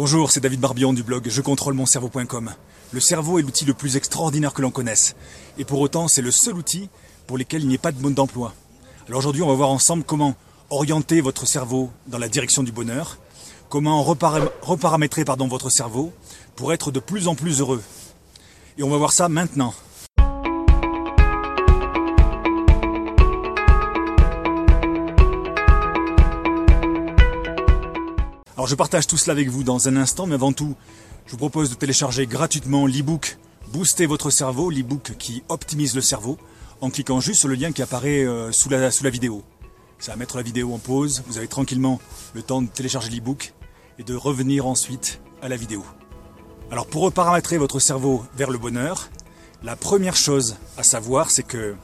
Bonjour, 0.00 0.30
c'est 0.30 0.38
David 0.38 0.60
Barbion 0.60 0.92
du 0.92 1.02
blog 1.02 1.26
je 1.28 1.40
contrôle 1.40 1.74
mon 1.74 1.84
cerveau.com. 1.84 2.52
Le 2.92 3.00
cerveau 3.00 3.40
est 3.40 3.42
l'outil 3.42 3.64
le 3.64 3.74
plus 3.74 3.96
extraordinaire 3.96 4.52
que 4.52 4.62
l'on 4.62 4.70
connaisse. 4.70 5.16
Et 5.58 5.64
pour 5.64 5.80
autant, 5.80 6.06
c'est 6.06 6.22
le 6.22 6.30
seul 6.30 6.54
outil 6.54 6.88
pour 7.26 7.36
lequel 7.36 7.62
il 7.62 7.68
n'y 7.68 7.74
ait 7.74 7.78
pas 7.78 7.90
de 7.90 8.00
mode 8.00 8.14
d'emploi. 8.14 8.54
Alors 9.08 9.18
aujourd'hui, 9.18 9.42
on 9.42 9.48
va 9.48 9.54
voir 9.54 9.70
ensemble 9.70 10.04
comment 10.04 10.36
orienter 10.70 11.20
votre 11.20 11.48
cerveau 11.48 11.90
dans 12.06 12.18
la 12.18 12.28
direction 12.28 12.62
du 12.62 12.70
bonheur, 12.70 13.18
comment 13.70 14.04
reparamétrer 14.04 15.24
votre 15.24 15.68
cerveau 15.68 16.12
pour 16.54 16.72
être 16.72 16.92
de 16.92 17.00
plus 17.00 17.26
en 17.26 17.34
plus 17.34 17.58
heureux. 17.58 17.82
Et 18.78 18.84
on 18.84 18.90
va 18.90 18.98
voir 18.98 19.12
ça 19.12 19.28
maintenant. 19.28 19.74
Alors 28.58 28.66
je 28.66 28.74
partage 28.74 29.06
tout 29.06 29.16
cela 29.16 29.34
avec 29.34 29.48
vous 29.48 29.62
dans 29.62 29.86
un 29.86 29.94
instant, 29.94 30.26
mais 30.26 30.34
avant 30.34 30.52
tout, 30.52 30.74
je 31.26 31.30
vous 31.30 31.36
propose 31.36 31.70
de 31.70 31.76
télécharger 31.76 32.26
gratuitement 32.26 32.88
l'e-book 32.88 33.38
Booster 33.72 34.06
votre 34.06 34.30
cerveau, 34.30 34.68
l'e-book 34.68 35.12
qui 35.16 35.44
optimise 35.48 35.94
le 35.94 36.00
cerveau, 36.00 36.38
en 36.80 36.90
cliquant 36.90 37.20
juste 37.20 37.38
sur 37.38 37.48
le 37.48 37.54
lien 37.54 37.70
qui 37.70 37.82
apparaît 37.82 38.24
euh, 38.24 38.50
sous 38.50 38.68
la, 38.68 38.90
sous 38.90 39.04
la 39.04 39.10
vidéo. 39.10 39.44
Ça 40.00 40.10
va 40.10 40.16
mettre 40.16 40.36
la 40.38 40.42
vidéo 40.42 40.74
en 40.74 40.78
pause, 40.78 41.22
vous 41.28 41.38
avez 41.38 41.46
tranquillement 41.46 42.00
le 42.34 42.42
temps 42.42 42.60
de 42.60 42.66
télécharger 42.66 43.10
l'e-book 43.10 43.54
et 44.00 44.02
de 44.02 44.16
revenir 44.16 44.66
ensuite 44.66 45.20
à 45.40 45.48
la 45.48 45.54
vidéo. 45.54 45.84
Alors 46.72 46.88
pour 46.88 47.02
reparamétrer 47.02 47.58
votre 47.58 47.78
cerveau 47.78 48.24
vers 48.36 48.50
le 48.50 48.58
bonheur, 48.58 49.08
la 49.62 49.76
première 49.76 50.16
chose 50.16 50.56
à 50.76 50.82
savoir 50.82 51.30
c'est 51.30 51.44
que 51.44 51.76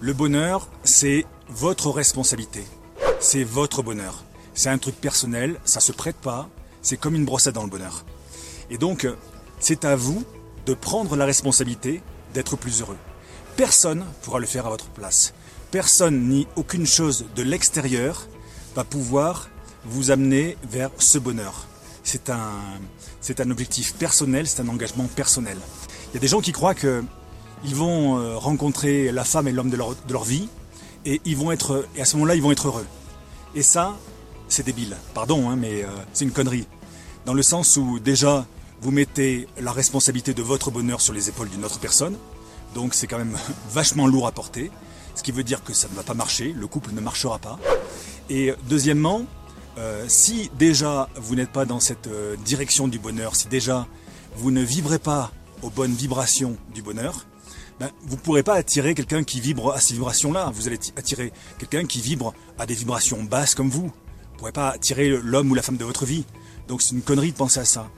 le 0.00 0.12
bonheur 0.12 0.68
c'est 0.82 1.24
votre 1.48 1.88
responsabilité, 1.88 2.62
c'est 3.20 3.44
votre 3.44 3.82
bonheur. 3.82 4.22
C'est 4.54 4.68
un 4.68 4.78
truc 4.78 5.00
personnel, 5.00 5.58
ça 5.64 5.80
se 5.80 5.92
prête 5.92 6.16
pas, 6.16 6.48
c'est 6.80 6.96
comme 6.96 7.14
une 7.14 7.24
brosse 7.24 7.46
à 7.46 7.52
dents 7.52 7.64
le 7.64 7.70
bonheur. 7.70 8.04
Et 8.70 8.78
donc, 8.78 9.06
c'est 9.58 9.84
à 9.84 9.96
vous 9.96 10.24
de 10.66 10.74
prendre 10.74 11.16
la 11.16 11.24
responsabilité 11.24 12.02
d'être 12.32 12.56
plus 12.56 12.80
heureux. 12.80 12.96
Personne 13.56 14.04
pourra 14.22 14.38
le 14.38 14.46
faire 14.46 14.66
à 14.66 14.70
votre 14.70 14.86
place. 14.86 15.34
Personne 15.70 16.28
ni 16.28 16.46
aucune 16.56 16.86
chose 16.86 17.26
de 17.34 17.42
l'extérieur 17.42 18.26
va 18.74 18.84
pouvoir 18.84 19.48
vous 19.84 20.10
amener 20.10 20.56
vers 20.70 20.90
ce 20.98 21.18
bonheur. 21.18 21.66
C'est 22.02 22.30
un, 22.30 22.52
c'est 23.20 23.40
un 23.40 23.50
objectif 23.50 23.94
personnel, 23.94 24.46
c'est 24.46 24.60
un 24.60 24.68
engagement 24.68 25.06
personnel. 25.06 25.58
Il 26.10 26.14
y 26.14 26.16
a 26.18 26.20
des 26.20 26.28
gens 26.28 26.40
qui 26.40 26.52
croient 26.52 26.74
que 26.74 27.02
ils 27.64 27.74
vont 27.74 28.18
euh, 28.18 28.36
rencontrer 28.36 29.10
la 29.10 29.24
femme 29.24 29.48
et 29.48 29.52
l'homme 29.52 29.70
de 29.70 29.76
leur, 29.76 29.94
de 29.94 30.12
leur 30.12 30.24
vie 30.24 30.48
et 31.06 31.20
ils 31.24 31.36
vont 31.36 31.50
être, 31.50 31.86
et 31.96 32.02
à 32.02 32.04
ce 32.04 32.16
moment-là, 32.16 32.34
ils 32.34 32.42
vont 32.42 32.52
être 32.52 32.68
heureux. 32.68 32.86
Et 33.54 33.62
ça, 33.62 33.96
c'est 34.54 34.62
débile. 34.62 34.96
Pardon, 35.14 35.50
hein, 35.50 35.56
mais 35.56 35.82
euh, 35.82 35.88
c'est 36.12 36.24
une 36.24 36.30
connerie. 36.30 36.66
Dans 37.26 37.34
le 37.34 37.42
sens 37.42 37.76
où 37.76 37.98
déjà, 37.98 38.46
vous 38.80 38.92
mettez 38.92 39.48
la 39.60 39.72
responsabilité 39.72 40.32
de 40.32 40.42
votre 40.42 40.70
bonheur 40.70 41.00
sur 41.00 41.12
les 41.12 41.28
épaules 41.28 41.48
d'une 41.48 41.64
autre 41.64 41.80
personne. 41.80 42.16
Donc 42.74 42.94
c'est 42.94 43.08
quand 43.08 43.18
même 43.18 43.36
vachement 43.70 44.06
lourd 44.06 44.28
à 44.28 44.32
porter. 44.32 44.70
Ce 45.16 45.22
qui 45.22 45.32
veut 45.32 45.42
dire 45.42 45.64
que 45.64 45.72
ça 45.72 45.88
ne 45.88 45.94
va 45.94 46.04
pas 46.04 46.14
marcher, 46.14 46.52
le 46.52 46.66
couple 46.68 46.92
ne 46.92 47.00
marchera 47.00 47.38
pas. 47.38 47.58
Et 48.30 48.52
deuxièmement, 48.68 49.26
euh, 49.76 50.04
si 50.06 50.50
déjà 50.56 51.08
vous 51.16 51.34
n'êtes 51.34 51.50
pas 51.50 51.64
dans 51.64 51.80
cette 51.80 52.06
euh, 52.06 52.36
direction 52.44 52.86
du 52.86 53.00
bonheur, 53.00 53.34
si 53.34 53.48
déjà 53.48 53.88
vous 54.36 54.52
ne 54.52 54.62
vibrez 54.62 55.00
pas 55.00 55.32
aux 55.62 55.70
bonnes 55.70 55.94
vibrations 55.94 56.56
du 56.72 56.80
bonheur, 56.80 57.26
ben, 57.80 57.90
vous 58.02 58.14
ne 58.14 58.20
pourrez 58.20 58.44
pas 58.44 58.54
attirer 58.54 58.94
quelqu'un 58.94 59.24
qui 59.24 59.40
vibre 59.40 59.72
à 59.72 59.80
ces 59.80 59.94
vibrations-là. 59.94 60.52
Vous 60.54 60.68
allez 60.68 60.78
attirer 60.96 61.32
quelqu'un 61.58 61.86
qui 61.86 62.00
vibre 62.00 62.34
à 62.56 62.66
des 62.66 62.74
vibrations 62.74 63.24
basses 63.24 63.56
comme 63.56 63.70
vous. 63.70 63.90
Pas 64.52 64.70
attirer 64.70 65.08
l'homme 65.08 65.50
ou 65.50 65.54
la 65.54 65.62
femme 65.62 65.76
de 65.76 65.84
votre 65.84 66.04
vie. 66.04 66.24
Donc 66.68 66.82
c'est 66.82 66.94
une 66.94 67.02
connerie 67.02 67.32
de 67.32 67.36
penser 67.36 67.60
à 67.60 67.64
ça. 67.64 67.90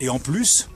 Et 0.00 0.08
en 0.08 0.18
plus, 0.18 0.68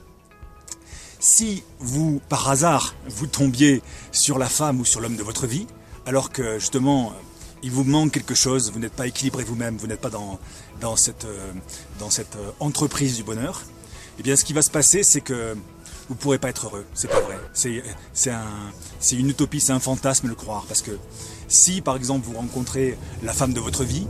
si 1.19 1.63
vous, 1.79 2.21
par 2.29 2.49
hasard, 2.49 2.95
vous 3.07 3.27
tombiez 3.27 3.81
sur 4.11 4.37
la 4.37 4.47
femme 4.47 4.79
ou 4.79 4.85
sur 4.85 5.01
l'homme 5.01 5.17
de 5.17 5.23
votre 5.23 5.47
vie, 5.47 5.67
alors 6.05 6.31
que 6.31 6.59
justement, 6.59 7.13
il 7.61 7.71
vous 7.71 7.83
manque 7.83 8.11
quelque 8.11 8.35
chose, 8.35 8.71
vous 8.71 8.79
n'êtes 8.79 8.93
pas 8.93 9.07
équilibré 9.07 9.43
vous-même, 9.43 9.77
vous 9.77 9.87
n'êtes 9.87 10.01
pas 10.01 10.09
dans, 10.09 10.39
dans 10.79 10.95
cette, 10.95 11.25
euh, 11.25 11.51
dans 11.99 12.09
cette 12.09 12.37
euh, 12.37 12.51
entreprise 12.59 13.17
du 13.17 13.23
bonheur, 13.23 13.63
eh 14.17 14.23
bien 14.23 14.35
ce 14.35 14.45
qui 14.45 14.53
va 14.53 14.61
se 14.61 14.71
passer, 14.71 15.03
c'est 15.03 15.21
que 15.21 15.55
vous 16.09 16.15
ne 16.15 16.19
pourrez 16.19 16.39
pas 16.39 16.49
être 16.49 16.65
heureux. 16.65 16.85
C'est 16.95 17.07
pas 17.07 17.19
vrai. 17.19 17.37
C'est, 17.53 18.31
un, 18.31 18.71
une 19.11 19.29
utopie, 19.29 19.59
c'est 19.59 19.73
un 19.73 19.79
fantasme 19.79 20.27
le 20.27 20.33
croire. 20.33 20.65
Parce 20.67 20.81
que 20.81 20.97
si, 21.47 21.81
par 21.81 21.95
exemple, 21.95 22.25
vous 22.25 22.35
rencontrez 22.35 22.97
la 23.21 23.31
femme 23.31 23.53
de 23.53 23.59
votre 23.59 23.83
vie, 23.83 24.07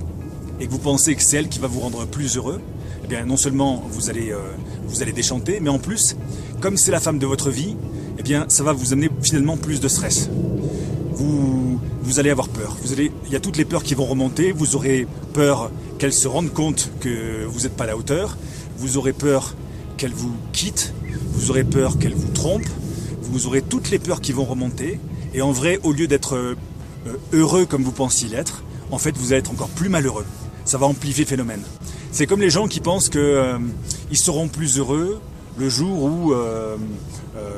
et 0.59 0.67
que 0.67 0.71
vous 0.71 0.79
pensez 0.79 1.15
que 1.15 1.21
c'est 1.21 1.37
elle 1.37 1.49
qui 1.49 1.59
va 1.59 1.67
vous 1.67 1.79
rendre 1.79 2.05
plus 2.05 2.37
heureux, 2.37 2.61
eh 3.03 3.07
bien 3.07 3.25
non 3.25 3.37
seulement 3.37 3.83
vous 3.89 4.09
allez, 4.09 4.31
euh, 4.31 4.37
vous 4.87 5.01
allez 5.01 5.13
déchanter, 5.13 5.59
mais 5.61 5.69
en 5.69 5.79
plus, 5.79 6.15
comme 6.59 6.77
c'est 6.77 6.91
la 6.91 6.99
femme 6.99 7.19
de 7.19 7.25
votre 7.25 7.49
vie, 7.49 7.75
eh 8.17 8.23
bien 8.23 8.45
ça 8.49 8.63
va 8.63 8.73
vous 8.73 8.93
amener 8.93 9.09
finalement 9.21 9.57
plus 9.57 9.79
de 9.79 9.87
stress. 9.87 10.29
Vous, 11.13 11.79
vous 12.01 12.19
allez 12.19 12.29
avoir 12.29 12.47
peur. 12.47 12.77
Il 12.97 13.31
y 13.31 13.35
a 13.35 13.39
toutes 13.39 13.57
les 13.57 13.65
peurs 13.65 13.83
qui 13.83 13.93
vont 13.93 14.05
remonter. 14.05 14.51
Vous 14.51 14.75
aurez 14.75 15.05
peur 15.33 15.69
qu'elle 15.97 16.13
se 16.13 16.27
rende 16.27 16.51
compte 16.51 16.91
que 17.01 17.45
vous 17.45 17.61
n'êtes 17.61 17.75
pas 17.75 17.83
à 17.83 17.87
la 17.87 17.97
hauteur. 17.97 18.37
Vous 18.77 18.97
aurez 18.97 19.13
peur 19.13 19.53
qu'elle 19.97 20.13
vous 20.13 20.33
quitte. 20.53 20.93
Vous 21.33 21.51
aurez 21.51 21.65
peur 21.65 21.99
qu'elle 21.99 22.13
vous 22.13 22.31
trompe. 22.31 22.65
Vous 23.21 23.47
aurez 23.47 23.61
toutes 23.61 23.91
les 23.91 23.99
peurs 23.99 24.21
qui 24.21 24.31
vont 24.31 24.45
remonter. 24.45 24.99
Et 25.33 25.41
en 25.41 25.51
vrai, 25.51 25.79
au 25.83 25.91
lieu 25.91 26.07
d'être 26.07 26.35
euh, 26.35 26.55
heureux 27.33 27.65
comme 27.65 27.83
vous 27.83 27.91
pensiez 27.91 28.29
l'être, 28.29 28.63
en 28.91 28.97
fait, 28.97 29.15
vous 29.17 29.33
allez 29.33 29.41
être 29.41 29.51
encore 29.51 29.69
plus 29.69 29.89
malheureux 29.89 30.25
ça 30.69 30.77
va 30.77 30.85
amplifier 30.85 31.23
le 31.23 31.29
phénomène. 31.29 31.63
C'est 32.11 32.27
comme 32.27 32.41
les 32.41 32.51
gens 32.51 32.67
qui 32.67 32.79
pensent 32.79 33.09
qu'ils 33.09 33.21
euh, 33.21 33.57
seront 34.13 34.47
plus 34.47 34.77
heureux 34.77 35.19
le 35.57 35.67
jour 35.67 36.03
où 36.03 36.31
euh, 36.31 36.77
euh, 37.35 37.51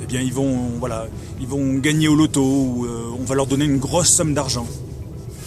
eh 0.00 0.14
ils, 0.14 0.32
vont, 0.32 1.74
gagner 1.80 2.08
au 2.08 2.14
loto, 2.14 2.42
ou 2.42 2.86
on 3.20 3.24
va 3.24 3.34
leur 3.34 3.46
donner 3.46 3.66
une 3.66 3.76
grosse 3.76 4.08
somme 4.08 4.32
d'argent. 4.32 4.66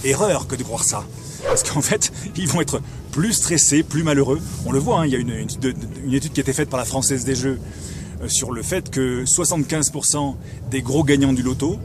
Erreur 0.03 0.45
que 0.45 0.55
de 0.55 0.61
croire 0.61 0.83
ça. 0.83 1.03
Parce 1.47 1.63
qu'en 1.63 1.81
fait, 1.81 2.11
ils 2.37 2.47
vont 2.47 2.61
être 2.61 2.79
plus 3.11 3.33
stressés, 3.33 3.81
plus 3.81 4.03
malheureux. 4.03 4.39
On 4.67 4.71
le 4.71 4.77
voit, 4.77 4.99
hein, 4.99 5.05
il 5.07 5.13
y 5.13 5.15
a 5.15 5.19
une, 5.19 5.31
étude 6.13 6.31
qui 6.31 6.39
a 6.39 6.43
été 6.43 6.53
faite 6.53 6.69
par 6.69 6.79
la 6.79 6.85
Française 6.85 7.25
des 7.25 7.35
Jeux 7.35 7.59
sur 8.25 8.51
le 8.51 8.63
fait 8.63 8.89
que 8.89 9.23
75% 9.25 10.35
des 10.71 10.81
gros 10.81 11.03
gagnants 11.03 11.33
du 11.33 11.43
loto, 11.43 11.77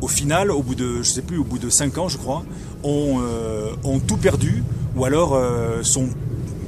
au 0.00 0.08
final, 0.08 0.50
au 0.50 0.62
bout 0.62 0.74
de, 0.74 1.02
je 1.02 1.10
sais 1.10 1.22
plus, 1.22 1.38
au 1.38 1.44
bout 1.44 1.58
de 1.58 1.68
5 1.68 1.98
ans, 1.98 2.08
je 2.08 2.16
crois, 2.16 2.44
ont, 2.82 3.20
euh, 3.20 3.72
ont 3.84 3.98
tout 3.98 4.16
perdu 4.16 4.62
ou 4.96 5.04
alors 5.04 5.34
euh, 5.34 5.82
sont 5.82 6.08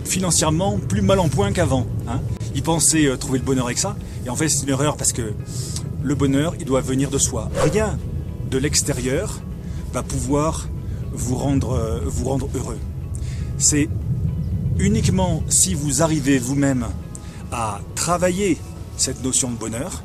financièrement 0.04 0.78
plus 0.78 1.02
mal 1.02 1.18
en 1.18 1.28
point 1.28 1.52
qu'avant. 1.52 1.86
Hein. 2.08 2.20
Ils 2.54 2.62
pensaient 2.62 3.06
euh, 3.06 3.16
trouver 3.16 3.38
le 3.38 3.44
bonheur 3.44 3.66
avec 3.66 3.78
ça, 3.78 3.96
et 4.26 4.28
en 4.28 4.36
fait 4.36 4.48
c'est 4.48 4.64
une 4.64 4.70
erreur 4.70 4.96
parce 4.96 5.12
que 5.12 5.32
le 6.02 6.14
bonheur, 6.14 6.54
il 6.58 6.66
doit 6.66 6.80
venir 6.80 7.10
de 7.10 7.18
soi. 7.18 7.50
Rien 7.62 7.98
de 8.50 8.58
l'extérieur 8.58 9.40
va 9.92 10.02
pouvoir 10.02 10.68
vous 11.12 11.36
rendre, 11.36 12.02
vous 12.06 12.28
rendre 12.28 12.48
heureux. 12.54 12.78
C'est 13.58 13.88
uniquement 14.78 15.42
si 15.48 15.74
vous 15.74 16.02
arrivez 16.02 16.38
vous-même 16.38 16.86
à 17.52 17.80
travailler 17.94 18.58
cette 18.96 19.22
notion 19.22 19.50
de 19.50 19.56
bonheur 19.56 20.02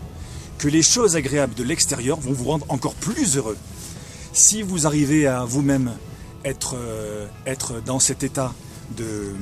que 0.58 0.68
les 0.68 0.82
choses 0.82 1.16
agréables 1.16 1.54
de 1.54 1.64
l'extérieur 1.64 2.20
vont 2.20 2.34
vous 2.34 2.46
rendre 2.46 2.66
encore 2.70 2.96
plus 2.96 3.38
heureux. 3.38 3.58
Si 4.34 4.62
vous 4.62 4.88
arrivez 4.88 5.28
à 5.28 5.46
vous-même 5.46 5.92
être, 6.44 6.76
euh, 6.76 7.28
être 7.46 7.82
dans 7.84 8.00
cet 8.00 8.24
état 8.24 8.54
de, 8.96 9.36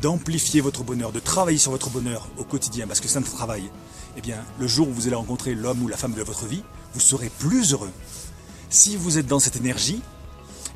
d'amplifier 0.00 0.60
votre 0.60 0.82
bonheur, 0.82 1.12
de 1.12 1.20
travailler 1.20 1.58
sur 1.58 1.72
votre 1.72 1.90
bonheur 1.90 2.28
au 2.38 2.44
quotidien, 2.44 2.86
parce 2.86 3.00
que 3.00 3.08
c'est 3.08 3.18
un 3.18 3.22
travail, 3.22 3.70
eh 4.16 4.20
bien, 4.20 4.36
le 4.58 4.66
jour 4.66 4.88
où 4.88 4.92
vous 4.92 5.06
allez 5.06 5.16
rencontrer 5.16 5.54
l'homme 5.54 5.82
ou 5.82 5.88
la 5.88 5.96
femme 5.96 6.14
de 6.14 6.22
votre 6.22 6.46
vie, 6.46 6.62
vous 6.94 7.00
serez 7.00 7.28
plus 7.28 7.72
heureux. 7.72 7.90
Si 8.70 8.96
vous 8.96 9.18
êtes 9.18 9.26
dans 9.26 9.40
cette 9.40 9.56
énergie 9.56 10.00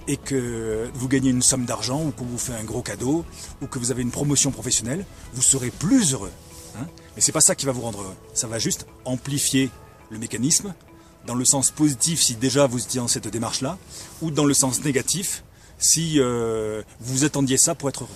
et 0.09 0.17
que 0.17 0.91
vous 0.95 1.09
gagnez 1.09 1.31
une 1.31 1.43
somme 1.43 1.65
d'argent 1.65 2.03
ou 2.05 2.11
qu'on 2.11 2.25
vous 2.25 2.39
fait 2.39 2.55
un 2.55 2.65
gros 2.65 2.83
cadeau 2.83 3.25
ou 3.63 3.67
que 3.67 3.79
vous 3.79 3.91
avez 3.91 4.03
une 4.03 4.11
promotion 4.11 4.51
professionnelle, 4.51 5.07
vous 5.33 5.43
serez 5.43 5.71
plus 5.71 6.13
heureux. 6.13 6.33
Hein 6.77 6.87
Mais 7.15 7.22
c'est 7.22 7.33
pas 7.33 7.41
ça 7.41 7.55
qui 7.55 7.66
va 7.66 7.72
vous 7.72 7.83
rendre 7.83 8.01
heureux. 8.01 8.16
Ça 8.34 8.47
va 8.47 8.59
juste 8.59 8.87
amplifier 9.05 9.71
le 10.11 10.19
mécanisme 10.19 10.75
dans 11.27 11.34
le 11.34 11.45
sens 11.45 11.71
positif 11.71 12.21
si 12.21 12.34
déjà 12.34 12.66
vous 12.66 12.83
étiez 12.83 13.01
dans 13.01 13.09
cette 13.09 13.28
démarche-là, 13.28 13.78
ou 14.21 14.31
dans 14.31 14.45
le 14.45 14.55
sens 14.55 14.84
négatif 14.84 15.43
si 15.78 16.21
euh, 16.21 16.83
vous 17.01 17.25
attendiez 17.25 17.57
ça 17.57 17.75
pour 17.75 17.89
être 17.89 18.05
heureux. 18.05 18.15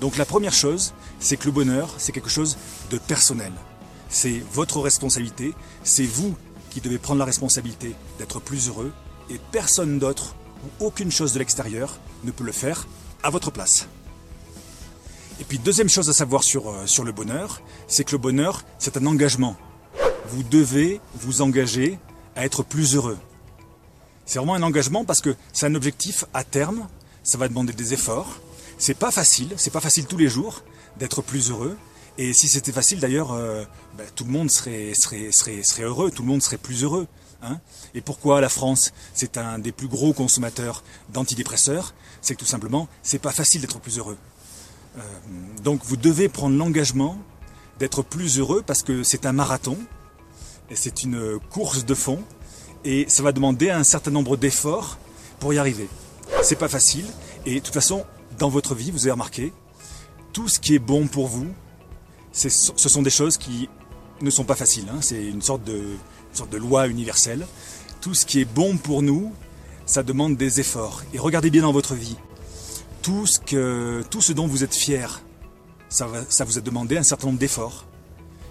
Donc 0.00 0.16
la 0.16 0.24
première 0.24 0.52
chose, 0.52 0.92
c'est 1.20 1.36
que 1.36 1.46
le 1.46 1.52
bonheur, 1.52 1.94
c'est 1.98 2.12
quelque 2.12 2.28
chose 2.28 2.56
de 2.90 2.98
personnel. 2.98 3.52
C'est 4.08 4.42
votre 4.52 4.80
responsabilité, 4.80 5.54
c'est 5.84 6.04
vous 6.04 6.34
qui 6.70 6.80
devez 6.80 6.98
prendre 6.98 7.18
la 7.18 7.24
responsabilité 7.24 7.94
d'être 8.18 8.40
plus 8.40 8.68
heureux, 8.68 8.92
et 9.30 9.40
personne 9.52 9.98
d'autre 9.98 10.34
ou 10.64 10.86
aucune 10.86 11.10
chose 11.10 11.32
de 11.32 11.38
l'extérieur 11.38 11.98
ne 12.24 12.30
peut 12.30 12.44
le 12.44 12.52
faire 12.52 12.86
à 13.22 13.30
votre 13.30 13.50
place. 13.50 13.88
Et 15.40 15.44
puis 15.44 15.58
deuxième 15.58 15.88
chose 15.88 16.10
à 16.10 16.12
savoir 16.12 16.42
sur, 16.42 16.68
euh, 16.68 16.86
sur 16.86 17.04
le 17.04 17.12
bonheur, 17.12 17.62
c'est 17.86 18.04
que 18.04 18.12
le 18.12 18.18
bonheur, 18.18 18.64
c'est 18.78 18.96
un 18.96 19.06
engagement. 19.06 19.56
Vous 20.30 20.42
devez 20.42 21.00
vous 21.14 21.42
engager 21.42 21.98
à 22.34 22.44
être 22.44 22.62
plus 22.62 22.96
heureux. 22.96 23.18
C'est 24.26 24.38
vraiment 24.38 24.54
un 24.54 24.62
engagement 24.62 25.04
parce 25.04 25.20
que 25.20 25.36
c'est 25.52 25.66
un 25.66 25.74
objectif 25.74 26.24
à 26.34 26.44
terme, 26.44 26.88
ça 27.22 27.38
va 27.38 27.48
demander 27.48 27.72
des 27.72 27.94
efforts, 27.94 28.40
c'est 28.78 28.98
pas 28.98 29.10
facile, 29.10 29.54
c'est 29.56 29.72
pas 29.72 29.80
facile 29.80 30.06
tous 30.06 30.18
les 30.18 30.28
jours 30.28 30.62
d'être 30.98 31.22
plus 31.22 31.50
heureux. 31.50 31.76
Et 32.18 32.32
si 32.32 32.48
c'était 32.48 32.72
facile 32.72 32.98
d'ailleurs, 32.98 33.32
euh, 33.32 33.64
ben, 33.96 34.06
tout 34.16 34.24
le 34.24 34.32
monde 34.32 34.50
serait, 34.50 34.92
serait, 34.94 35.30
serait, 35.30 35.62
serait 35.62 35.84
heureux, 35.84 36.10
tout 36.10 36.22
le 36.22 36.28
monde 36.28 36.42
serait 36.42 36.58
plus 36.58 36.82
heureux. 36.82 37.06
Hein 37.42 37.60
et 37.94 38.00
pourquoi 38.00 38.40
la 38.40 38.48
France, 38.48 38.92
c'est 39.14 39.38
un 39.38 39.60
des 39.60 39.70
plus 39.70 39.86
gros 39.86 40.12
consommateurs 40.12 40.82
d'antidépresseurs? 41.12 41.94
C'est 42.20 42.34
que 42.34 42.40
tout 42.40 42.46
simplement, 42.46 42.88
c'est 43.04 43.20
pas 43.20 43.30
facile 43.30 43.60
d'être 43.60 43.78
plus 43.78 43.98
heureux. 43.98 44.18
Euh, 44.96 45.00
donc 45.62 45.80
vous 45.84 45.96
devez 45.96 46.28
prendre 46.28 46.56
l'engagement 46.56 47.18
d'être 47.78 48.02
plus 48.02 48.38
heureux 48.38 48.62
parce 48.66 48.82
que 48.82 49.02
c'est 49.02 49.26
un 49.26 49.32
marathon 49.32 49.78
et 50.70 50.76
c'est 50.76 51.02
une 51.02 51.38
course 51.50 51.84
de 51.84 51.94
fond 51.94 52.22
et 52.84 53.06
ça 53.08 53.22
va 53.22 53.32
demander 53.32 53.70
un 53.70 53.84
certain 53.84 54.10
nombre 54.10 54.36
d'efforts 54.36 54.98
pour 55.38 55.52
y 55.52 55.58
arriver. 55.58 55.88
C'est 56.42 56.58
pas 56.58 56.68
facile 56.68 57.06
et 57.46 57.56
de 57.56 57.60
toute 57.60 57.74
façon, 57.74 58.04
dans 58.38 58.48
votre 58.48 58.74
vie, 58.74 58.90
vous 58.90 59.00
avez 59.00 59.12
remarqué, 59.12 59.52
tout 60.32 60.48
ce 60.48 60.58
qui 60.58 60.74
est 60.74 60.78
bon 60.78 61.06
pour 61.06 61.26
vous, 61.26 61.48
ce 62.32 62.48
sont 62.48 63.02
des 63.02 63.10
choses 63.10 63.36
qui 63.36 63.68
ne 64.20 64.30
sont 64.30 64.44
pas 64.44 64.54
faciles. 64.54 64.86
Hein. 64.90 64.98
C'est 65.00 65.24
une 65.24 65.42
sorte, 65.42 65.64
de, 65.64 65.76
une 65.76 66.36
sorte 66.36 66.50
de 66.50 66.58
loi 66.58 66.88
universelle. 66.88 67.46
Tout 68.00 68.14
ce 68.14 68.26
qui 68.26 68.40
est 68.40 68.44
bon 68.44 68.76
pour 68.76 69.02
nous, 69.02 69.32
ça 69.86 70.02
demande 70.02 70.36
des 70.36 70.60
efforts. 70.60 71.02
Et 71.12 71.18
regardez 71.18 71.50
bien 71.50 71.62
dans 71.62 71.72
votre 71.72 71.94
vie. 71.94 72.16
Tout 73.02 73.26
ce, 73.26 73.38
que, 73.38 74.02
tout 74.10 74.20
ce 74.20 74.32
dont 74.32 74.46
vous 74.46 74.64
êtes 74.64 74.74
fier, 74.74 75.22
ça, 75.88 76.06
vous 76.44 76.58
a 76.58 76.60
demandé 76.60 76.96
un 76.98 77.02
certain 77.02 77.28
nombre 77.28 77.38
d'efforts. 77.38 77.86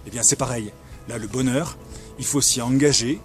Eh 0.06 0.10
bien, 0.10 0.22
c'est 0.22 0.36
pareil. 0.36 0.72
Là, 1.08 1.18
le 1.18 1.26
bonheur, 1.26 1.76
il 2.18 2.24
faut 2.24 2.40
s'y 2.40 2.60
engager 2.60 3.20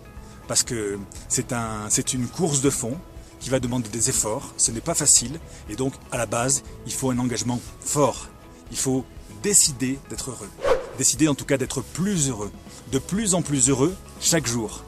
parce 0.48 0.64
que 0.64 1.00
c'est 1.30 1.54
un, 1.54 1.88
une 2.14 2.28
course 2.28 2.62
de 2.62 2.70
fond 2.70 2.98
qui 3.40 3.50
va 3.50 3.60
demander 3.60 3.90
des 3.90 4.10
efforts. 4.10 4.54
Ce 4.58 4.72
n'est 4.72 4.82
pas 4.82 4.94
facile. 4.94 5.40
Et 5.70 5.76
donc, 5.76 5.94
à 6.12 6.18
la 6.18 6.26
base, 6.26 6.64
il 6.86 6.94
faut 6.94 7.10
un 7.10 7.20
engagement 7.20 7.60
fort. 7.82 8.30
Il 8.72 8.78
faut 8.78 9.06
décider 9.42 10.00
d'être 10.10 10.32
heureux. 10.32 10.50
Décider 10.98 11.28
en 11.28 11.36
tout 11.36 11.46
cas 11.46 11.58
d'être 11.58 11.82
plus 11.82 12.30
heureux. 12.30 12.52
De 12.92 13.00
plus 13.00 13.34
en 13.34 13.42
plus 13.42 13.70
heureux 13.70 13.96
chaque 14.22 14.48
jour. 14.48 14.84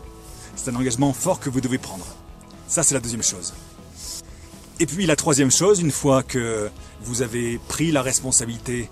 C'est 0.56 0.70
un 0.70 0.76
engagement 0.76 1.12
fort 1.14 1.40
que 1.40 1.50
vous 1.50 1.62
devez 1.62 1.78
prendre. 1.78 2.06
Ça, 2.68 2.84
c'est 2.84 2.94
la 2.94 3.02
deuxième 3.02 3.24
chose. 3.24 3.54
Et 4.80 4.86
puis 4.86 5.06
la 5.06 5.16
troisième 5.16 5.52
chose, 5.52 5.80
une 5.80 5.92
fois 5.92 6.22
que 6.22 6.70
vous 7.02 7.22
avez 7.22 7.60
pris 7.70 7.92
la 7.92 8.02
responsabilité 8.02 8.90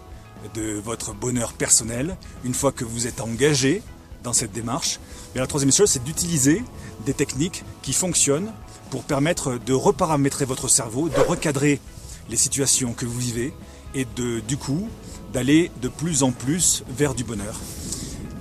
de 0.54 0.80
votre 0.80 1.14
bonheur 1.14 1.52
personnel, 1.52 2.16
une 2.46 2.54
fois 2.54 2.72
que 2.72 2.86
vous 2.86 3.06
êtes 3.06 3.20
engagé 3.20 3.82
dans 4.24 4.32
cette 4.32 4.54
démarche, 4.54 5.00
la 5.36 5.46
troisième 5.46 5.74
chose, 5.74 5.90
c'est 5.90 6.04
d'utiliser 6.04 6.64
des 7.06 7.14
techniques 7.14 7.64
qui 7.82 7.92
fonctionnent 7.92 8.52
pour 8.92 9.04
permettre 9.04 9.58
de 9.58 9.74
reparamétrer 9.74 10.46
votre 10.46 10.70
cerveau, 10.70 11.10
de 11.10 11.20
recadrer 11.20 11.82
les 12.30 12.38
situations 12.38 12.94
que 12.94 13.06
vous 13.06 13.20
vivez 13.20 13.54
et 13.94 14.06
de, 14.16 14.40
du 14.40 14.56
coup, 14.56 14.88
d'aller 15.34 15.70
de 15.82 15.90
plus 15.90 16.24
en 16.24 16.32
plus 16.32 16.84
vers 16.96 17.14
du 17.14 17.26
bonheur. 17.26 17.60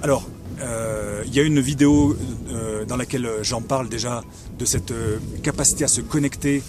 Alors, 0.02 0.28
euh, 0.60 1.22
il 1.26 1.34
y 1.34 1.40
a 1.40 1.42
une 1.42 1.60
vidéo 1.60 2.16
euh, 2.50 2.84
dans 2.84 2.96
laquelle 2.96 3.28
j'en 3.42 3.62
parle 3.62 3.88
déjà 3.88 4.22
de 4.58 4.64
cette 4.64 4.90
euh, 4.90 5.18
capacité 5.42 5.84
à 5.84 5.88
se 5.88 6.00
connecter 6.00 6.62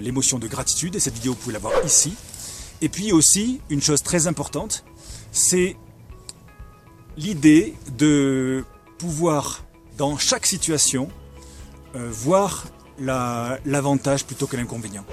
l'émotion 0.00 0.38
de 0.38 0.46
gratitude, 0.46 0.96
et 0.96 1.00
cette 1.00 1.14
vidéo, 1.14 1.32
vous 1.32 1.38
pouvez 1.38 1.52
la 1.52 1.58
voir 1.58 1.72
ici. 1.84 2.14
Et 2.80 2.88
puis 2.88 3.12
aussi, 3.12 3.60
une 3.70 3.82
chose 3.82 4.02
très 4.02 4.26
importante, 4.26 4.84
c'est 5.32 5.76
l'idée 7.16 7.74
de 7.96 8.64
pouvoir, 8.98 9.64
dans 9.96 10.18
chaque 10.18 10.46
situation, 10.46 11.08
voir 11.94 12.66
l'avantage 12.98 14.24
plutôt 14.24 14.46
que 14.46 14.56
l'inconvénient. 14.56 15.04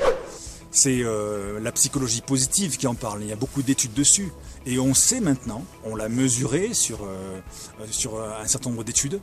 C'est 0.75 1.03
euh, 1.03 1.59
la 1.59 1.71
psychologie 1.71 2.21
positive 2.21 2.77
qui 2.77 2.87
en 2.87 2.95
parle. 2.95 3.21
Il 3.21 3.27
y 3.27 3.31
a 3.31 3.35
beaucoup 3.35 3.61
d'études 3.61 3.93
dessus. 3.93 4.31
Et 4.65 4.79
on 4.79 4.95
sait 4.95 5.19
maintenant, 5.19 5.63
on 5.85 5.95
l'a 5.95 6.09
mesuré 6.09 6.73
sur, 6.73 7.03
euh, 7.03 7.39
euh, 7.79 7.85
sur 7.91 8.19
un 8.19 8.47
certain 8.47 8.71
nombre 8.71 8.83
d'études, 8.83 9.21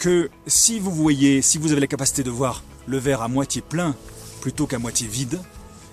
que 0.00 0.28
si 0.48 0.80
vous 0.80 0.90
voyez, 0.90 1.40
si 1.40 1.58
vous 1.58 1.70
avez 1.70 1.80
la 1.80 1.86
capacité 1.86 2.24
de 2.24 2.30
voir 2.30 2.64
le 2.88 2.98
verre 2.98 3.22
à 3.22 3.28
moitié 3.28 3.62
plein 3.62 3.94
plutôt 4.42 4.66
qu'à 4.66 4.80
moitié 4.80 5.06
vide, 5.06 5.40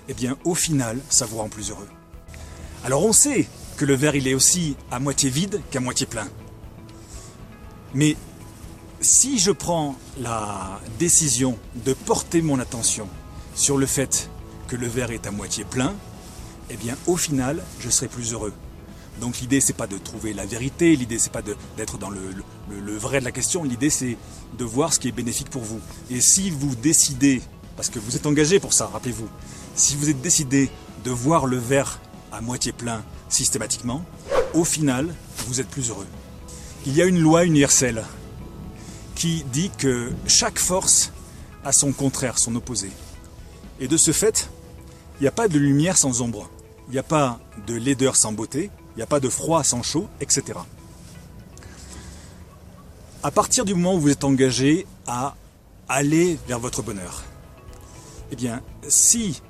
eh 0.08 0.12
bien 0.12 0.36
au 0.44 0.54
final, 0.54 0.98
ça 1.08 1.24
vous 1.24 1.38
rend 1.38 1.48
plus 1.48 1.70
heureux. 1.70 1.88
Alors 2.84 3.06
on 3.06 3.12
sait 3.12 3.46
que 3.76 3.84
le 3.84 3.94
verre 3.94 4.16
il 4.16 4.26
est 4.26 4.34
aussi 4.34 4.76
à 4.90 4.98
moitié 4.98 5.30
vide 5.30 5.60
qu'à 5.70 5.80
moitié 5.80 6.04
plein. 6.04 6.28
Mais 7.94 8.16
si 9.00 9.38
je 9.38 9.52
prends 9.52 9.96
la 10.20 10.80
décision 10.98 11.58
de 11.86 11.94
porter 11.94 12.42
mon 12.42 12.58
attention 12.58 13.08
sur 13.54 13.78
le 13.78 13.86
fait 13.86 14.28
que 14.66 14.76
le 14.76 14.88
verre 14.88 15.12
est 15.12 15.26
à 15.28 15.30
moitié 15.30 15.64
plein, 15.64 15.94
eh 16.70 16.76
bien 16.76 16.96
au 17.06 17.16
final, 17.16 17.62
je 17.78 17.88
serai 17.88 18.08
plus 18.08 18.32
heureux. 18.32 18.52
Donc 19.20 19.38
l'idée 19.38 19.60
c'est 19.60 19.76
pas 19.76 19.86
de 19.86 19.96
trouver 19.96 20.32
la 20.32 20.44
vérité, 20.44 20.96
l'idée 20.96 21.18
c'est 21.20 21.32
pas 21.32 21.42
d'être 21.76 21.98
dans 21.98 22.10
le, 22.10 22.20
le, 22.68 22.96
vrai 22.96 23.20
de 23.20 23.24
la 23.24 23.32
question, 23.32 23.62
l'idée 23.62 23.90
c'est 23.90 24.16
de 24.58 24.64
voir 24.64 24.92
ce 24.92 24.98
qui 24.98 25.08
est 25.08 25.12
bénéfique 25.12 25.50
pour 25.50 25.62
vous. 25.62 25.80
Et 26.10 26.20
si 26.20 26.50
vous 26.50 26.74
décidez, 26.74 27.42
parce 27.80 27.88
que 27.88 27.98
vous 27.98 28.14
êtes 28.14 28.26
engagé 28.26 28.60
pour 28.60 28.74
ça, 28.74 28.88
rappelez-vous, 28.92 29.26
si 29.74 29.96
vous 29.96 30.10
êtes 30.10 30.20
décidé 30.20 30.68
de 31.02 31.10
voir 31.10 31.46
le 31.46 31.56
verre 31.56 31.98
à 32.30 32.42
moitié 32.42 32.72
plein 32.72 33.02
systématiquement, 33.30 34.04
au 34.52 34.64
final, 34.64 35.14
vous 35.46 35.62
êtes 35.62 35.66
plus 35.66 35.88
heureux. 35.88 36.06
Il 36.84 36.94
y 36.94 37.00
a 37.00 37.06
une 37.06 37.18
loi 37.18 37.46
universelle 37.46 38.04
qui 39.14 39.44
dit 39.50 39.70
que 39.78 40.12
chaque 40.26 40.58
force 40.58 41.10
a 41.64 41.72
son 41.72 41.92
contraire, 41.92 42.36
son 42.36 42.54
opposé. 42.54 42.90
Et 43.80 43.88
de 43.88 43.96
ce 43.96 44.12
fait, 44.12 44.50
il 45.18 45.22
n'y 45.22 45.28
a 45.28 45.32
pas 45.32 45.48
de 45.48 45.58
lumière 45.58 45.96
sans 45.96 46.20
ombre. 46.20 46.50
Il 46.88 46.92
n'y 46.92 46.98
a 46.98 47.02
pas 47.02 47.40
de 47.66 47.72
laideur 47.72 48.14
sans 48.14 48.32
beauté. 48.32 48.70
Il 48.94 48.98
n'y 48.98 49.02
a 49.02 49.06
pas 49.06 49.20
de 49.20 49.30
froid 49.30 49.64
sans 49.64 49.82
chaud, 49.82 50.06
etc. 50.20 50.58
À 53.22 53.30
partir 53.30 53.64
du 53.64 53.72
moment 53.72 53.94
où 53.94 54.00
vous 54.00 54.10
êtes 54.10 54.24
engagé 54.24 54.86
à 55.06 55.34
aller 55.88 56.38
vers 56.46 56.58
votre 56.58 56.82
bonheur, 56.82 57.24
eh 58.30 58.36
bien, 58.36 58.62
si 58.88 59.42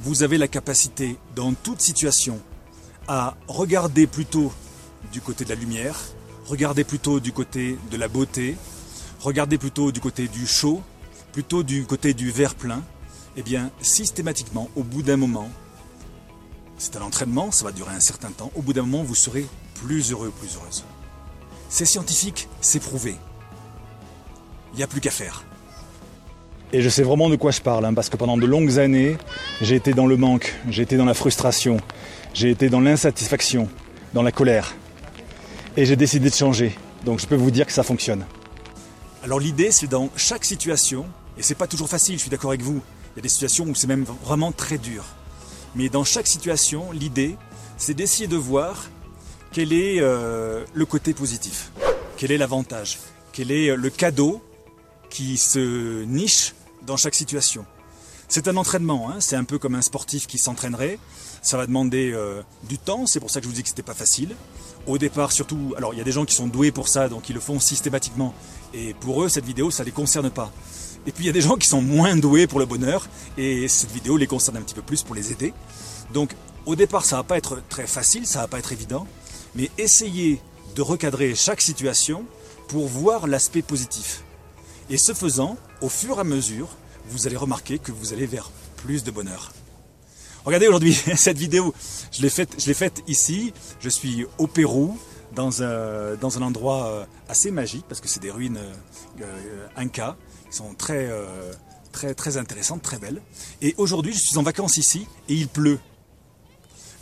vous 0.00 0.22
avez 0.22 0.38
la 0.38 0.48
capacité, 0.48 1.16
dans 1.34 1.52
toute 1.52 1.80
situation, 1.80 2.40
à 3.08 3.36
regarder 3.48 4.06
plutôt 4.06 4.52
du 5.12 5.20
côté 5.20 5.44
de 5.44 5.50
la 5.50 5.54
lumière, 5.54 6.00
regarder 6.46 6.84
plutôt 6.84 7.20
du 7.20 7.32
côté 7.32 7.78
de 7.90 7.96
la 7.96 8.08
beauté, 8.08 8.56
regarder 9.20 9.58
plutôt 9.58 9.92
du 9.92 10.00
côté 10.00 10.28
du 10.28 10.46
chaud, 10.46 10.82
plutôt 11.32 11.62
du 11.62 11.86
côté 11.86 12.14
du 12.14 12.30
verre 12.30 12.54
plein, 12.54 12.82
eh 13.36 13.42
bien, 13.42 13.70
systématiquement, 13.80 14.68
au 14.76 14.82
bout 14.82 15.02
d'un 15.02 15.16
moment, 15.16 15.50
c'est 16.78 16.96
un 16.96 17.02
entraînement, 17.02 17.50
ça 17.50 17.64
va 17.64 17.72
durer 17.72 17.94
un 17.94 18.00
certain 18.00 18.30
temps, 18.30 18.50
au 18.54 18.62
bout 18.62 18.72
d'un 18.72 18.82
moment, 18.82 19.02
vous 19.02 19.14
serez 19.14 19.46
plus 19.74 20.12
heureux, 20.12 20.30
plus 20.30 20.56
heureuse. 20.56 20.84
C'est 21.68 21.86
scientifique, 21.86 22.48
c'est 22.60 22.80
prouvé. 22.80 23.16
Il 24.72 24.76
n'y 24.76 24.82
a 24.82 24.86
plus 24.86 25.00
qu'à 25.00 25.10
faire. 25.10 25.44
Et 26.74 26.82
je 26.82 26.88
sais 26.88 27.04
vraiment 27.04 27.30
de 27.30 27.36
quoi 27.36 27.52
je 27.52 27.60
parle, 27.60 27.84
hein, 27.84 27.94
parce 27.94 28.08
que 28.08 28.16
pendant 28.16 28.36
de 28.36 28.46
longues 28.46 28.80
années, 28.80 29.16
j'ai 29.62 29.76
été 29.76 29.92
dans 29.92 30.08
le 30.08 30.16
manque, 30.16 30.56
j'ai 30.68 30.82
été 30.82 30.96
dans 30.96 31.04
la 31.04 31.14
frustration, 31.14 31.76
j'ai 32.34 32.50
été 32.50 32.68
dans 32.68 32.80
l'insatisfaction, 32.80 33.68
dans 34.12 34.22
la 34.22 34.32
colère. 34.32 34.74
Et 35.76 35.86
j'ai 35.86 35.94
décidé 35.94 36.30
de 36.30 36.34
changer. 36.34 36.76
Donc 37.04 37.20
je 37.20 37.28
peux 37.28 37.36
vous 37.36 37.52
dire 37.52 37.64
que 37.64 37.72
ça 37.72 37.84
fonctionne. 37.84 38.26
Alors 39.22 39.38
l'idée, 39.38 39.70
c'est 39.70 39.86
dans 39.86 40.10
chaque 40.16 40.44
situation, 40.44 41.06
et 41.38 41.44
c'est 41.44 41.54
pas 41.54 41.68
toujours 41.68 41.88
facile, 41.88 42.16
je 42.16 42.22
suis 42.22 42.30
d'accord 42.30 42.50
avec 42.50 42.62
vous, 42.62 42.82
il 43.14 43.18
y 43.18 43.20
a 43.20 43.22
des 43.22 43.28
situations 43.28 43.66
où 43.66 43.74
c'est 43.76 43.86
même 43.86 44.04
vraiment 44.24 44.50
très 44.50 44.78
dur. 44.78 45.04
Mais 45.76 45.88
dans 45.88 46.02
chaque 46.02 46.26
situation, 46.26 46.90
l'idée, 46.90 47.36
c'est 47.76 47.94
d'essayer 47.94 48.26
de 48.26 48.36
voir 48.36 48.90
quel 49.52 49.72
est 49.72 50.00
euh, 50.00 50.64
le 50.74 50.86
côté 50.86 51.14
positif, 51.14 51.70
quel 52.16 52.32
est 52.32 52.38
l'avantage, 52.38 52.98
quel 53.32 53.52
est 53.52 53.70
euh, 53.70 53.76
le 53.76 53.90
cadeau 53.90 54.42
qui 55.08 55.36
se 55.36 56.02
niche 56.06 56.52
dans 56.86 56.96
chaque 56.96 57.14
situation. 57.14 57.64
C'est 58.28 58.48
un 58.48 58.56
entraînement, 58.56 59.10
hein, 59.10 59.16
c'est 59.20 59.36
un 59.36 59.44
peu 59.44 59.58
comme 59.58 59.74
un 59.74 59.82
sportif 59.82 60.26
qui 60.26 60.38
s'entraînerait. 60.38 60.98
Ça 61.42 61.56
va 61.56 61.66
demander 61.66 62.10
euh, 62.12 62.42
du 62.68 62.78
temps, 62.78 63.06
c'est 63.06 63.20
pour 63.20 63.30
ça 63.30 63.40
que 63.40 63.44
je 63.44 63.50
vous 63.50 63.54
dis 63.54 63.62
que 63.62 63.68
c'était 63.68 63.82
pas 63.82 63.94
facile. 63.94 64.34
Au 64.86 64.98
départ, 64.98 65.32
surtout, 65.32 65.74
alors 65.76 65.94
il 65.94 65.98
y 65.98 66.00
a 66.00 66.04
des 66.04 66.12
gens 66.12 66.24
qui 66.24 66.34
sont 66.34 66.46
doués 66.46 66.72
pour 66.72 66.88
ça, 66.88 67.08
donc 67.08 67.28
ils 67.28 67.34
le 67.34 67.40
font 67.40 67.60
systématiquement. 67.60 68.34
Et 68.72 68.94
pour 68.94 69.22
eux, 69.22 69.28
cette 69.28 69.44
vidéo, 69.44 69.70
ça 69.70 69.84
les 69.84 69.92
concerne 69.92 70.30
pas. 70.30 70.50
Et 71.06 71.12
puis 71.12 71.24
il 71.24 71.26
y 71.26 71.30
a 71.30 71.32
des 71.32 71.40
gens 71.40 71.56
qui 71.56 71.66
sont 71.66 71.82
moins 71.82 72.16
doués 72.16 72.46
pour 72.46 72.58
le 72.58 72.66
bonheur 72.66 73.06
et 73.36 73.68
cette 73.68 73.90
vidéo 73.90 74.16
les 74.16 74.26
concerne 74.26 74.56
un 74.56 74.62
petit 74.62 74.74
peu 74.74 74.82
plus 74.82 75.02
pour 75.02 75.14
les 75.14 75.32
aider. 75.32 75.52
Donc 76.12 76.34
au 76.66 76.76
départ 76.76 77.04
ça 77.04 77.16
va 77.16 77.22
pas 77.22 77.36
être 77.36 77.62
très 77.68 77.86
facile, 77.86 78.26
ça 78.26 78.40
va 78.40 78.48
pas 78.48 78.58
être 78.58 78.72
évident, 78.72 79.06
mais 79.54 79.70
essayez 79.76 80.40
de 80.74 80.82
recadrer 80.82 81.34
chaque 81.34 81.60
situation 81.60 82.24
pour 82.68 82.88
voir 82.88 83.26
l'aspect 83.26 83.62
positif. 83.62 84.22
Et 84.90 84.98
ce 84.98 85.14
faisant, 85.14 85.56
au 85.80 85.88
fur 85.88 86.18
et 86.18 86.20
à 86.20 86.24
mesure, 86.24 86.68
vous 87.06 87.26
allez 87.26 87.36
remarquer 87.36 87.78
que 87.78 87.92
vous 87.92 88.12
allez 88.12 88.26
vers 88.26 88.50
plus 88.76 89.02
de 89.02 89.10
bonheur. 89.10 89.52
Regardez 90.44 90.68
aujourd'hui 90.68 90.94
cette 91.16 91.38
vidéo, 91.38 91.74
je 92.12 92.20
l'ai 92.22 92.28
faite, 92.28 93.02
ici, 93.06 93.52
je 93.80 93.88
suis 93.88 94.26
au 94.38 94.46
Pérou, 94.46 94.98
dans 95.34 95.62
un, 95.62 96.14
dans 96.16 96.38
un 96.38 96.42
endroit 96.42 96.86
euh, 96.86 97.04
assez 97.28 97.50
magique, 97.50 97.86
parce 97.88 98.00
que 98.00 98.08
c'est 98.08 98.20
des 98.20 98.30
ruines 98.30 98.58
euh, 98.58 99.22
euh 99.22 99.66
incas, 99.76 100.16
sont 100.50 100.74
très, 100.74 101.10
très, 101.90 102.14
très 102.14 102.36
intéressantes, 102.36 102.80
très 102.80 102.98
belles. 102.98 103.20
Et 103.60 103.74
aujourd'hui, 103.76 104.12
je 104.12 104.20
suis 104.20 104.38
en 104.38 104.44
vacances 104.44 104.76
ici 104.76 105.08
et 105.28 105.34
il 105.34 105.48
pleut. 105.48 105.80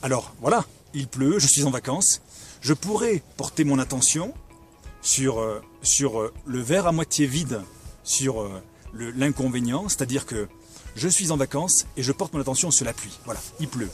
Alors 0.00 0.34
voilà, 0.40 0.64
il 0.94 1.06
pleut, 1.06 1.38
je 1.38 1.46
suis 1.46 1.64
en 1.64 1.70
vacances, 1.70 2.22
je 2.62 2.72
pourrais 2.72 3.22
porter 3.36 3.64
mon 3.64 3.78
attention 3.78 4.32
sur, 5.02 5.40
euh, 5.40 5.60
sur 5.82 6.20
euh, 6.20 6.32
le 6.46 6.60
verre 6.60 6.86
à 6.86 6.92
moitié 6.92 7.26
vide, 7.26 7.60
sur 8.04 8.40
euh, 8.40 8.62
l'inconvénient, 8.94 9.88
c'est-à-dire 9.88 10.26
que 10.26 10.48
je 10.94 11.08
suis 11.08 11.30
en 11.30 11.36
vacances 11.36 11.86
et 11.96 12.02
je 12.02 12.12
porte 12.12 12.32
mon 12.32 12.40
attention 12.40 12.70
sur 12.70 12.84
la 12.84 12.92
pluie. 12.92 13.18
Voilà, 13.24 13.40
il 13.60 13.68
pleut. 13.68 13.90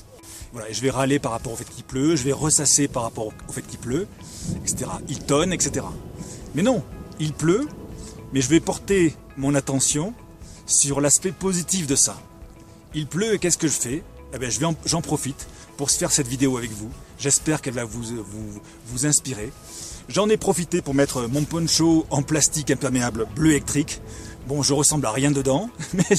Voilà, 0.53 0.71
et 0.71 0.75
je 0.75 0.81
vais 0.81 0.91
râler 0.91 1.19
par 1.19 1.33
rapport 1.33 1.53
au 1.53 1.57
fait 1.57 1.69
qu'il 1.69 1.85
pleut, 1.85 2.17
je 2.17 2.23
vais 2.23 2.33
ressasser 2.33 2.89
par 2.89 3.03
rapport 3.03 3.27
au 3.27 3.53
fait 3.53 3.63
qu'il 3.63 3.79
pleut, 3.79 4.07
etc. 4.63 4.91
Il 5.09 5.21
tonne, 5.21 5.53
etc. 5.53 5.85
Mais 6.55 6.63
non, 6.63 6.83
il 7.21 7.33
pleut, 7.33 7.69
mais 8.33 8.41
je 8.41 8.49
vais 8.49 8.61
porter 8.61 9.15
mon 9.37 9.55
attention 9.55 10.15
sur 10.67 11.01
l'aspect 11.01 11.33
positif 11.33 11.87
de 11.87 11.97
ça. 11.97 12.21
Il 12.95 13.07
pleut 13.07 13.35
et 13.35 13.39
qu'est-ce 13.39 13.59
que 13.59 13.69
je 13.69 13.73
fais? 13.73 14.03
Eh 14.35 14.39
bien, 14.39 14.49
j'en 14.85 15.03
profite 15.03 15.47
pour 15.77 15.91
se 15.91 15.99
faire 15.99 16.13
cette 16.13 16.29
vidéo 16.29 16.57
avec 16.57 16.71
vous. 16.71 16.91
J'espère 17.19 17.63
qu'elle 17.63 17.75
va 17.75 17.85
vous, 17.85 18.03
vous, 18.03 18.61
vous 18.87 19.07
inspirer. 19.07 19.53
J'en 20.09 20.31
ai 20.31 20.39
profité 20.39 20.81
pour 20.81 20.95
mettre 20.95 21.29
mon 21.29 21.45
poncho 21.45 22.07
en 22.09 22.23
plastique 22.23 22.71
imperméable 22.71 23.27
bleu 23.37 23.51
électrique. 23.51 24.01
Bon, 24.47 24.63
je 24.63 24.73
ressemble 24.73 25.05
à 25.05 25.11
rien 25.11 25.31
dedans, 25.31 25.69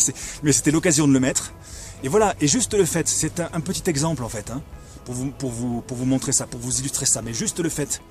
mais 0.43 0.51
c'était 0.51 0.69
l'occasion 0.69 1.07
de 1.07 1.13
le 1.13 1.19
mettre. 1.19 1.53
Et 2.03 2.07
voilà, 2.07 2.35
et 2.39 2.47
juste 2.47 2.75
le 2.75 2.85
fait, 2.85 3.07
c'est 3.07 3.39
un, 3.39 3.59
petit 3.61 3.89
exemple 3.89 4.23
en 4.23 4.29
fait, 4.29 4.51
hein, 4.51 4.61
pour, 5.05 5.15
vous, 5.15 5.31
pour, 5.31 5.49
vous, 5.49 5.81
pour 5.81 5.97
vous 5.97 6.05
montrer 6.05 6.31
ça, 6.31 6.45
pour 6.45 6.59
vous 6.59 6.79
illustrer 6.79 7.07
ça, 7.07 7.23
mais 7.23 7.33
juste 7.33 7.59
le 7.59 7.69
fait 7.69 8.01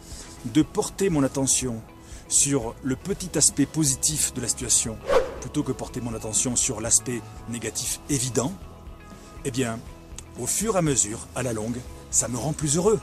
de 0.46 0.62
porter 0.62 1.10
mon 1.10 1.22
attention 1.22 1.80
sur 2.26 2.74
le 2.82 2.96
petit 2.96 3.38
aspect 3.38 3.64
positif 3.64 4.34
de 4.34 4.40
la 4.40 4.48
situation, 4.48 4.98
plutôt 5.40 5.62
que 5.62 5.72
porter 5.72 6.00
mon 6.00 6.12
attention 6.12 6.56
sur 6.56 6.80
l'aspect 6.80 7.22
négatif 7.50 8.00
évident, 8.10 8.52
eh 9.44 9.52
bien, 9.52 9.78
au 10.40 10.46
fur 10.46 10.74
et 10.74 10.78
à 10.78 10.82
mesure, 10.82 11.28
à 11.36 11.44
la 11.44 11.52
longue, 11.52 11.78
ça 12.10 12.26
me 12.26 12.36
rend 12.36 12.52
plus 12.52 12.76
heureux. 12.76 13.00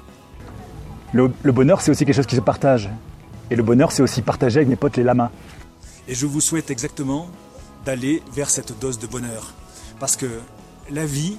Le, 1.16 1.30
bonheur, 1.54 1.80
c'est 1.80 1.92
aussi 1.92 2.04
quelque 2.04 2.18
chose 2.18 2.26
qui 2.26 2.36
se 2.36 2.42
partage. 2.42 2.90
Et 3.50 3.56
le 3.56 3.64
bonheur, 3.64 3.94
c'est 3.94 4.04
aussi 4.04 4.22
partager 4.22 4.58
avec 4.58 4.68
mes 4.68 4.76
potes 4.76 4.98
les 4.98 5.04
lamas. 5.04 5.32
Et 6.10 6.14
je 6.14 6.26
vous 6.26 6.42
souhaite 6.42 6.70
exactement 6.72 7.30
d'aller 7.86 8.22
vers 8.34 8.50
cette 8.50 8.78
dose 8.80 9.00
de 9.00 9.08
bonheur. 9.08 9.54
Parce 9.98 10.18
que 10.18 10.26
la 10.90 11.06
vie, 11.06 11.38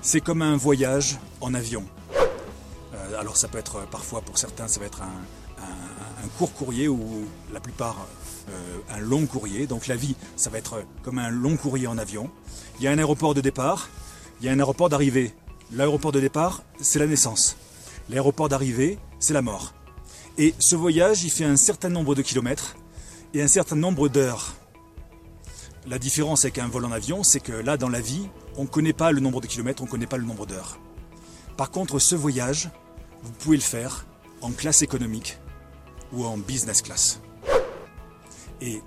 c'est 0.00 0.22
comme 0.22 0.40
un 0.40 0.56
voyage 0.56 1.18
en 1.42 1.52
avion. 1.52 1.84
Euh, 2.94 3.20
alors 3.20 3.36
ça 3.36 3.46
peut 3.46 3.58
être 3.58 3.86
parfois 3.90 4.22
pour 4.22 4.38
certains, 4.38 4.68
ça 4.68 4.80
va 4.80 4.86
être 4.86 5.02
un, 5.02 6.28
court 6.38 6.54
courrier 6.54 6.88
ou 6.88 7.26
la 7.52 7.60
plupart 7.60 8.06
euh, 8.48 8.96
un 8.96 9.00
long 9.00 9.26
courrier. 9.26 9.66
Donc 9.66 9.86
la 9.86 9.96
vie, 9.96 10.16
ça 10.36 10.48
va 10.48 10.56
être 10.56 10.82
comme 11.02 11.18
un 11.18 11.28
long 11.28 11.58
courrier 11.58 11.86
en 11.86 11.98
avion. 11.98 12.30
Il 12.78 12.84
y 12.84 12.88
a 12.88 12.90
un 12.90 12.96
aéroport 12.96 13.34
de 13.34 13.42
départ, 13.42 13.90
il 14.40 14.46
y 14.46 14.48
a 14.48 14.52
un 14.52 14.58
aéroport 14.58 14.88
d'arrivée. 14.88 15.34
L'aéroport 15.72 16.10
de 16.10 16.20
départ, 16.20 16.62
c'est 16.80 16.98
la 16.98 17.06
naissance. 17.06 17.58
L'aéroport 18.08 18.48
d'arrivée, 18.48 18.98
c'est 19.18 19.34
la 19.34 19.42
mort. 19.42 19.72
Et 20.36 20.54
ce 20.58 20.76
voyage, 20.76 21.24
il 21.24 21.30
fait 21.30 21.44
un 21.44 21.56
certain 21.56 21.88
nombre 21.88 22.14
de 22.14 22.22
kilomètres 22.22 22.76
et 23.32 23.42
un 23.42 23.48
certain 23.48 23.76
nombre 23.76 24.08
d'heures. 24.08 24.54
La 25.86 25.98
différence 25.98 26.44
avec 26.44 26.58
un 26.58 26.68
vol 26.68 26.84
en 26.84 26.92
avion, 26.92 27.22
c'est 27.22 27.40
que 27.40 27.52
là, 27.52 27.76
dans 27.76 27.88
la 27.88 28.00
vie, 28.00 28.28
on 28.56 28.62
ne 28.62 28.68
connaît 28.68 28.92
pas 28.92 29.12
le 29.12 29.20
nombre 29.20 29.40
de 29.40 29.46
kilomètres, 29.46 29.82
on 29.82 29.86
ne 29.86 29.90
connaît 29.90 30.06
pas 30.06 30.16
le 30.16 30.24
nombre 30.24 30.46
d'heures. 30.46 30.78
Par 31.56 31.70
contre, 31.70 31.98
ce 31.98 32.14
voyage, 32.14 32.70
vous 33.22 33.32
pouvez 33.32 33.56
le 33.56 33.62
faire 33.62 34.06
en 34.40 34.50
classe 34.50 34.82
économique 34.82 35.38
ou 36.12 36.24
en 36.24 36.36
business 36.36 36.82
class. 36.82 37.20
Et 38.60 38.82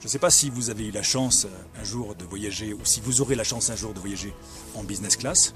je 0.00 0.04
ne 0.04 0.08
sais 0.08 0.18
pas 0.18 0.30
si 0.30 0.50
vous 0.50 0.70
avez 0.70 0.86
eu 0.86 0.90
la 0.90 1.02
chance 1.02 1.46
euh, 1.46 1.80
un 1.80 1.84
jour 1.84 2.14
de 2.14 2.24
voyager 2.24 2.72
ou 2.72 2.84
si 2.84 3.00
vous 3.00 3.20
aurez 3.20 3.34
la 3.34 3.44
chance 3.44 3.70
un 3.70 3.76
jour 3.76 3.92
de 3.92 3.98
voyager 3.98 4.34
en 4.74 4.84
business 4.84 5.16
class. 5.16 5.54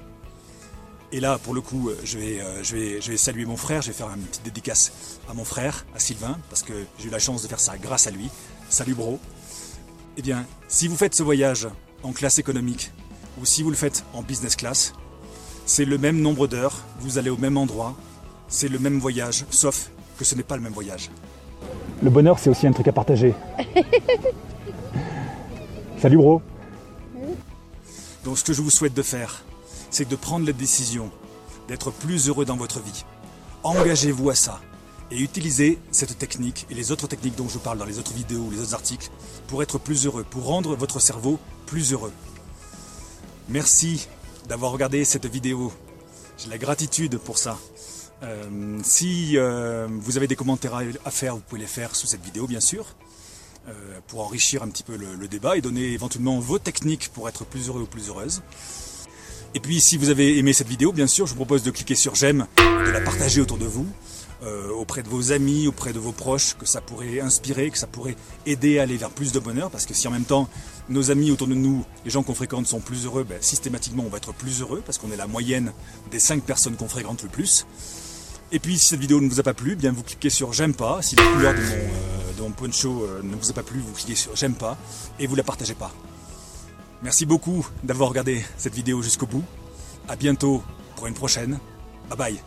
Et 1.12 1.18
là, 1.18 1.38
pour 1.38 1.54
le 1.54 1.60
coup, 1.60 1.88
euh, 1.88 1.98
je 2.04 2.18
vais, 2.18 2.40
euh, 2.40 2.62
je 2.62 2.76
vais, 2.76 3.00
je 3.00 3.10
vais 3.10 3.16
saluer 3.16 3.44
mon 3.44 3.56
frère, 3.56 3.82
je 3.82 3.88
vais 3.88 3.92
faire 3.92 4.08
une 4.14 4.22
petite 4.22 4.44
dédicace 4.44 5.18
à 5.28 5.34
mon 5.34 5.44
frère, 5.44 5.84
à 5.94 5.98
Sylvain, 5.98 6.38
parce 6.48 6.62
que 6.62 6.72
j'ai 6.98 7.08
eu 7.08 7.10
la 7.10 7.18
chance 7.18 7.42
de 7.42 7.48
faire 7.48 7.58
ça 7.58 7.76
grâce 7.78 8.06
à 8.06 8.12
lui. 8.12 8.30
Salut 8.68 8.94
bro. 8.94 9.18
Eh 10.16 10.22
bien, 10.22 10.44
si 10.68 10.86
vous 10.86 10.96
faites 10.96 11.14
ce 11.14 11.24
voyage 11.24 11.66
en 12.04 12.12
classe 12.12 12.38
économique 12.38 12.92
ou 13.40 13.44
si 13.44 13.62
vous 13.64 13.70
le 13.70 13.76
faites 13.76 14.04
en 14.14 14.22
business 14.22 14.54
class, 14.54 14.92
c'est 15.66 15.84
le 15.84 15.98
même 15.98 16.20
nombre 16.20 16.46
d'heures, 16.46 16.84
vous 17.00 17.18
allez 17.18 17.30
au 17.30 17.36
même 17.36 17.56
endroit, 17.56 17.96
c'est 18.48 18.68
le 18.68 18.78
même 18.78 19.00
voyage, 19.00 19.44
sauf 19.50 19.90
que 20.16 20.24
ce 20.24 20.36
n'est 20.36 20.42
pas 20.44 20.56
le 20.56 20.62
même 20.62 20.72
voyage. 20.72 21.10
Le 22.02 22.10
bonheur, 22.10 22.38
c'est 22.38 22.50
aussi 22.50 22.66
un 22.68 22.72
truc 22.72 22.86
à 22.86 22.92
partager. 22.92 23.34
Salut 25.98 26.16
bro. 26.16 26.40
Donc 28.24 28.38
ce 28.38 28.44
que 28.44 28.52
je 28.52 28.62
vous 28.62 28.70
souhaite 28.70 28.94
de 28.94 29.02
faire, 29.02 29.44
c'est 29.90 30.08
de 30.08 30.16
prendre 30.16 30.46
la 30.46 30.52
décision 30.52 31.10
d'être 31.68 31.90
plus 31.90 32.28
heureux 32.28 32.44
dans 32.44 32.56
votre 32.56 32.80
vie. 32.80 33.04
Engagez-vous 33.62 34.30
à 34.30 34.34
ça 34.34 34.60
et 35.10 35.18
utilisez 35.18 35.78
cette 35.90 36.18
technique 36.18 36.66
et 36.70 36.74
les 36.74 36.92
autres 36.92 37.06
techniques 37.06 37.36
dont 37.36 37.48
je 37.48 37.58
parle 37.58 37.78
dans 37.78 37.84
les 37.84 37.98
autres 37.98 38.12
vidéos 38.12 38.40
ou 38.40 38.50
les 38.50 38.60
autres 38.60 38.74
articles 38.74 39.10
pour 39.48 39.62
être 39.62 39.78
plus 39.78 40.06
heureux, 40.06 40.24
pour 40.24 40.44
rendre 40.44 40.76
votre 40.76 41.00
cerveau 41.00 41.38
plus 41.66 41.92
heureux. 41.92 42.12
Merci 43.48 44.08
d'avoir 44.48 44.72
regardé 44.72 45.04
cette 45.04 45.26
vidéo. 45.26 45.72
J'ai 46.38 46.48
la 46.48 46.58
gratitude 46.58 47.18
pour 47.18 47.38
ça. 47.38 47.58
Euh, 48.22 48.78
si 48.82 49.36
euh, 49.36 49.88
vous 49.90 50.16
avez 50.16 50.26
des 50.26 50.36
commentaires 50.36 50.80
à, 51.04 51.10
faire, 51.10 51.36
vous 51.36 51.42
pouvez 51.42 51.60
les 51.60 51.66
faire 51.66 51.96
sous 51.96 52.06
cette 52.06 52.22
vidéo, 52.22 52.46
bien 52.46 52.60
sûr, 52.60 52.86
euh, 53.68 54.00
pour 54.08 54.20
enrichir 54.24 54.62
un 54.62 54.68
petit 54.68 54.82
peu 54.82 54.96
le, 54.96 55.14
le, 55.14 55.28
débat 55.28 55.56
et 55.56 55.60
donner 55.60 55.92
éventuellement 55.92 56.38
vos 56.38 56.58
techniques 56.58 57.10
pour 57.12 57.28
être 57.28 57.44
plus 57.44 57.68
heureux 57.68 57.82
ou 57.82 57.86
plus 57.86 58.08
heureuse. 58.08 58.42
Et 59.54 59.60
puis, 59.60 59.80
si 59.80 59.96
vous 59.96 60.10
avez 60.10 60.38
aimé 60.38 60.52
cette 60.52 60.68
vidéo, 60.68 60.92
bien 60.92 61.08
sûr, 61.08 61.26
je 61.26 61.30
vous 61.32 61.36
propose 61.36 61.62
de 61.62 61.70
cliquer 61.70 61.96
sur 61.96 62.14
j'aime, 62.14 62.46
de 62.58 62.90
la 62.90 63.00
partager 63.00 63.40
autour 63.40 63.58
de 63.58 63.66
vous. 63.66 63.86
Euh, 64.42 64.70
auprès 64.70 65.02
de 65.02 65.08
vos 65.08 65.32
amis, 65.32 65.66
auprès 65.66 65.92
de 65.92 65.98
vos 65.98 66.12
proches, 66.12 66.54
que 66.54 66.64
ça 66.64 66.80
pourrait 66.80 67.20
inspirer, 67.20 67.70
que 67.70 67.76
ça 67.76 67.86
pourrait 67.86 68.16
aider 68.46 68.78
à 68.78 68.84
aller 68.84 68.96
vers 68.96 69.10
plus 69.10 69.32
de 69.32 69.38
bonheur, 69.38 69.70
parce 69.70 69.84
que 69.84 69.92
si 69.92 70.08
en 70.08 70.10
même 70.10 70.24
temps 70.24 70.48
nos 70.88 71.10
amis 71.10 71.30
autour 71.30 71.46
de 71.46 71.54
nous, 71.54 71.84
les 72.06 72.10
gens 72.10 72.22
qu'on 72.22 72.34
fréquente 72.34 72.66
sont 72.66 72.80
plus 72.80 73.04
heureux, 73.04 73.24
ben, 73.24 73.36
systématiquement 73.42 74.02
on 74.02 74.08
va 74.08 74.16
être 74.16 74.32
plus 74.32 74.62
heureux, 74.62 74.82
parce 74.86 74.96
qu'on 74.96 75.12
est 75.12 75.16
la 75.16 75.26
moyenne 75.26 75.74
des 76.10 76.18
5 76.18 76.42
personnes 76.42 76.76
qu'on 76.76 76.88
fréquente 76.88 77.22
le 77.22 77.28
plus. 77.28 77.66
Et 78.50 78.60
puis 78.60 78.78
si 78.78 78.88
cette 78.88 79.00
vidéo 79.00 79.20
ne 79.20 79.28
vous 79.28 79.40
a 79.40 79.42
pas 79.42 79.52
plu, 79.52 79.76
bien 79.76 79.92
vous 79.92 80.02
cliquez 80.02 80.30
sur 80.30 80.54
j'aime 80.54 80.72
pas, 80.72 81.02
si 81.02 81.16
la 81.16 81.24
couleur 81.24 81.52
de 81.52 81.60
mon, 81.60 81.66
euh, 81.66 82.32
de 82.38 82.42
mon 82.42 82.50
poncho 82.52 83.04
euh, 83.04 83.20
ne 83.22 83.36
vous 83.36 83.50
a 83.50 83.52
pas 83.52 83.62
plu, 83.62 83.80
vous 83.80 83.92
cliquez 83.92 84.14
sur 84.14 84.34
j'aime 84.36 84.54
pas, 84.54 84.78
et 85.18 85.26
vous 85.26 85.36
la 85.36 85.44
partagez 85.44 85.74
pas. 85.74 85.92
Merci 87.02 87.26
beaucoup 87.26 87.66
d'avoir 87.82 88.10
regardé 88.10 88.44
cette 88.56 88.74
vidéo 88.74 89.02
jusqu'au 89.02 89.26
bout. 89.26 89.44
A 90.08 90.16
bientôt 90.16 90.62
pour 90.96 91.06
une 91.06 91.14
prochaine. 91.14 91.58
Bye 92.08 92.18
bye. 92.18 92.40